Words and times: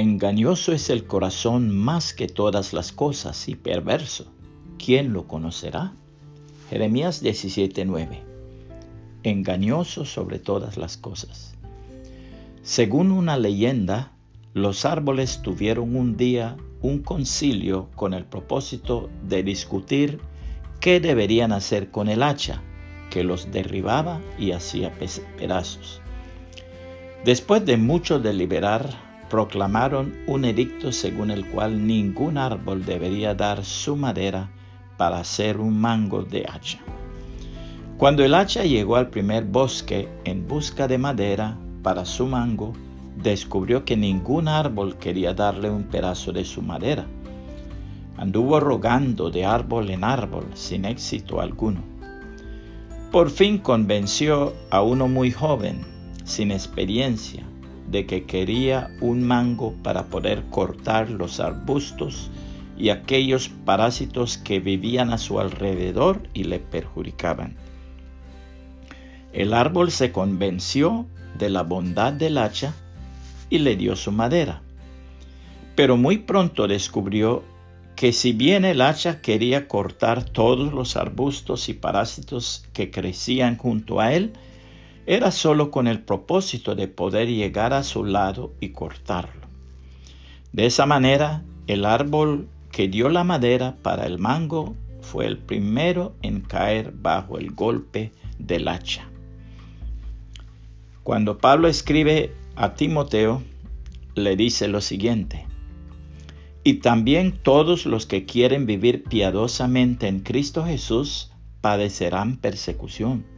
Engañoso 0.00 0.70
es 0.70 0.90
el 0.90 1.08
corazón 1.08 1.76
más 1.76 2.14
que 2.14 2.28
todas 2.28 2.72
las 2.72 2.92
cosas 2.92 3.48
y 3.48 3.56
perverso. 3.56 4.32
¿Quién 4.78 5.12
lo 5.12 5.26
conocerá? 5.26 5.92
Jeremías 6.70 7.20
17:9. 7.20 8.20
Engañoso 9.24 10.04
sobre 10.04 10.38
todas 10.38 10.76
las 10.76 10.98
cosas. 10.98 11.56
Según 12.62 13.10
una 13.10 13.36
leyenda, 13.38 14.12
los 14.54 14.84
árboles 14.84 15.42
tuvieron 15.42 15.96
un 15.96 16.16
día 16.16 16.56
un 16.80 17.00
concilio 17.00 17.88
con 17.96 18.14
el 18.14 18.24
propósito 18.24 19.10
de 19.24 19.42
discutir 19.42 20.20
qué 20.78 21.00
deberían 21.00 21.50
hacer 21.50 21.90
con 21.90 22.08
el 22.08 22.22
hacha, 22.22 22.62
que 23.10 23.24
los 23.24 23.50
derribaba 23.50 24.20
y 24.38 24.52
hacía 24.52 24.92
pedazos. 25.36 26.00
Después 27.24 27.66
de 27.66 27.76
mucho 27.76 28.20
deliberar, 28.20 29.07
proclamaron 29.28 30.14
un 30.26 30.44
edicto 30.44 30.92
según 30.92 31.30
el 31.30 31.46
cual 31.46 31.86
ningún 31.86 32.38
árbol 32.38 32.84
debería 32.84 33.34
dar 33.34 33.64
su 33.64 33.96
madera 33.96 34.50
para 34.96 35.20
hacer 35.20 35.58
un 35.58 35.78
mango 35.80 36.22
de 36.22 36.46
hacha. 36.48 36.78
Cuando 37.96 38.24
el 38.24 38.34
hacha 38.34 38.64
llegó 38.64 38.96
al 38.96 39.10
primer 39.10 39.44
bosque 39.44 40.08
en 40.24 40.46
busca 40.46 40.86
de 40.86 40.98
madera 40.98 41.58
para 41.82 42.04
su 42.04 42.26
mango, 42.26 42.72
descubrió 43.16 43.84
que 43.84 43.96
ningún 43.96 44.48
árbol 44.48 44.96
quería 44.96 45.34
darle 45.34 45.70
un 45.70 45.84
pedazo 45.84 46.32
de 46.32 46.44
su 46.44 46.62
madera. 46.62 47.06
Anduvo 48.16 48.60
rogando 48.60 49.30
de 49.30 49.44
árbol 49.44 49.90
en 49.90 50.04
árbol 50.04 50.46
sin 50.54 50.84
éxito 50.84 51.40
alguno. 51.40 51.82
Por 53.10 53.30
fin 53.30 53.58
convenció 53.58 54.54
a 54.70 54.82
uno 54.82 55.08
muy 55.08 55.30
joven, 55.30 55.80
sin 56.24 56.50
experiencia, 56.50 57.44
de 57.90 58.06
que 58.06 58.24
quería 58.24 58.90
un 59.00 59.22
mango 59.22 59.74
para 59.82 60.04
poder 60.06 60.44
cortar 60.50 61.10
los 61.10 61.40
arbustos 61.40 62.30
y 62.76 62.90
aquellos 62.90 63.48
parásitos 63.48 64.38
que 64.38 64.60
vivían 64.60 65.12
a 65.12 65.18
su 65.18 65.40
alrededor 65.40 66.28
y 66.34 66.44
le 66.44 66.58
perjudicaban. 66.58 67.56
El 69.32 69.52
árbol 69.52 69.90
se 69.90 70.12
convenció 70.12 71.06
de 71.38 71.50
la 71.50 71.62
bondad 71.62 72.12
del 72.12 72.38
hacha 72.38 72.74
y 73.50 73.58
le 73.58 73.76
dio 73.76 73.96
su 73.96 74.12
madera. 74.12 74.62
Pero 75.74 75.96
muy 75.96 76.18
pronto 76.18 76.66
descubrió 76.66 77.42
que 77.96 78.12
si 78.12 78.32
bien 78.32 78.64
el 78.64 78.80
hacha 78.80 79.20
quería 79.20 79.66
cortar 79.66 80.22
todos 80.22 80.72
los 80.72 80.96
arbustos 80.96 81.68
y 81.68 81.74
parásitos 81.74 82.64
que 82.72 82.90
crecían 82.90 83.56
junto 83.56 84.00
a 84.00 84.12
él, 84.12 84.32
era 85.10 85.30
solo 85.30 85.70
con 85.70 85.86
el 85.86 86.02
propósito 86.02 86.74
de 86.74 86.86
poder 86.86 87.28
llegar 87.28 87.72
a 87.72 87.82
su 87.82 88.04
lado 88.04 88.52
y 88.60 88.72
cortarlo. 88.72 89.48
De 90.52 90.66
esa 90.66 90.84
manera, 90.84 91.44
el 91.66 91.86
árbol 91.86 92.50
que 92.70 92.88
dio 92.88 93.08
la 93.08 93.24
madera 93.24 93.76
para 93.80 94.04
el 94.04 94.18
mango 94.18 94.76
fue 95.00 95.24
el 95.24 95.38
primero 95.38 96.14
en 96.20 96.42
caer 96.42 96.92
bajo 96.92 97.38
el 97.38 97.52
golpe 97.52 98.12
del 98.38 98.68
hacha. 98.68 99.08
Cuando 101.04 101.38
Pablo 101.38 101.68
escribe 101.68 102.34
a 102.54 102.74
Timoteo, 102.74 103.42
le 104.14 104.36
dice 104.36 104.68
lo 104.68 104.82
siguiente, 104.82 105.46
y 106.64 106.80
también 106.80 107.32
todos 107.32 107.86
los 107.86 108.04
que 108.04 108.26
quieren 108.26 108.66
vivir 108.66 109.04
piadosamente 109.04 110.06
en 110.06 110.20
Cristo 110.20 110.66
Jesús 110.66 111.32
padecerán 111.62 112.36
persecución 112.36 113.37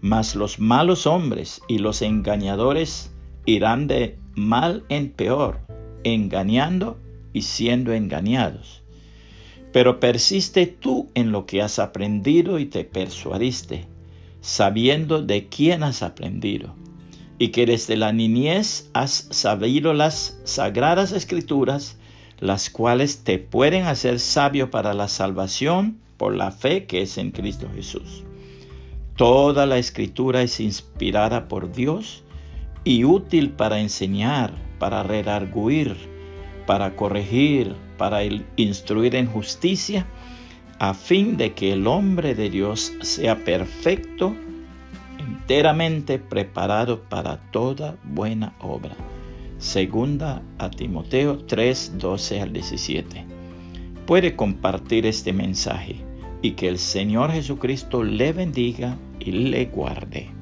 mas 0.00 0.34
los 0.34 0.58
malos 0.58 1.06
hombres 1.06 1.60
y 1.68 1.78
los 1.78 2.02
engañadores 2.02 3.10
irán 3.46 3.86
de 3.86 4.18
mal 4.34 4.84
en 4.88 5.10
peor, 5.10 5.60
engañando 6.04 6.98
y 7.32 7.42
siendo 7.42 7.92
engañados. 7.92 8.82
Pero 9.72 10.00
persiste 10.00 10.66
tú 10.66 11.08
en 11.14 11.32
lo 11.32 11.46
que 11.46 11.62
has 11.62 11.78
aprendido 11.78 12.58
y 12.58 12.66
te 12.66 12.84
persuadiste, 12.84 13.86
sabiendo 14.40 15.22
de 15.22 15.48
quién 15.48 15.82
has 15.82 16.02
aprendido, 16.02 16.74
y 17.38 17.48
que 17.48 17.66
desde 17.66 17.96
la 17.96 18.12
niñez 18.12 18.90
has 18.94 19.28
sabido 19.30 19.92
las 19.94 20.40
sagradas 20.44 21.12
escrituras, 21.12 21.96
las 22.40 22.70
cuales 22.70 23.24
te 23.24 23.38
pueden 23.38 23.84
hacer 23.84 24.20
sabio 24.20 24.70
para 24.70 24.94
la 24.94 25.08
salvación 25.08 25.98
por 26.16 26.34
la 26.34 26.50
fe 26.50 26.86
que 26.86 27.02
es 27.02 27.18
en 27.18 27.30
Cristo 27.30 27.68
Jesús. 27.74 28.24
Toda 29.18 29.66
la 29.66 29.78
escritura 29.78 30.42
es 30.42 30.60
inspirada 30.60 31.48
por 31.48 31.72
Dios 31.72 32.22
y 32.84 33.02
útil 33.02 33.50
para 33.50 33.80
enseñar, 33.80 34.54
para 34.78 35.02
redarguir, 35.02 35.96
para 36.68 36.94
corregir, 36.94 37.74
para 37.96 38.20
instruir 38.54 39.16
en 39.16 39.26
justicia, 39.26 40.06
a 40.78 40.94
fin 40.94 41.36
de 41.36 41.52
que 41.52 41.72
el 41.72 41.88
hombre 41.88 42.36
de 42.36 42.48
Dios 42.48 42.92
sea 43.00 43.42
perfecto, 43.44 44.36
enteramente 45.18 46.20
preparado 46.20 47.02
para 47.02 47.38
toda 47.50 47.96
buena 48.04 48.54
obra. 48.60 48.94
Segunda 49.58 50.42
a 50.58 50.70
Timoteo 50.70 51.38
3, 51.38 51.94
12 51.98 52.40
al 52.40 52.52
17. 52.52 53.26
Puede 54.06 54.36
compartir 54.36 55.06
este 55.06 55.32
mensaje 55.32 56.04
y 56.40 56.52
que 56.52 56.68
el 56.68 56.78
Señor 56.78 57.32
Jesucristo 57.32 58.04
le 58.04 58.32
bendiga 58.32 58.96
y 59.20 59.32
le 59.32 59.66
guarde. 59.66 60.37